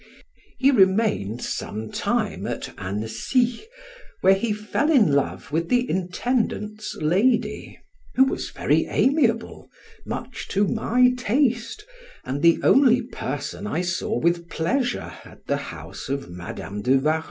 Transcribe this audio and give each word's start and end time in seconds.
He 0.57 0.71
remained 0.71 1.43
some 1.43 1.91
time 1.91 2.47
at 2.47 2.73
Annecy, 2.79 3.63
where 4.21 4.33
he 4.33 4.51
fell 4.51 4.89
in 4.89 5.11
love 5.13 5.51
with 5.51 5.69
the 5.69 5.87
Intendant's 5.87 6.95
lady, 6.95 7.79
who 8.15 8.23
was 8.23 8.49
very 8.49 8.87
amiable, 8.87 9.69
much 10.03 10.47
to 10.47 10.67
my 10.67 11.13
taste 11.15 11.85
and 12.23 12.41
the 12.41 12.59
only 12.63 13.03
person 13.03 13.67
I 13.67 13.81
saw 13.83 14.17
with 14.17 14.49
pleasure 14.49 15.13
at 15.23 15.45
the 15.45 15.57
house 15.57 16.09
of 16.09 16.27
Madam 16.31 16.81
de 16.81 16.97
Warrens. 16.97 17.19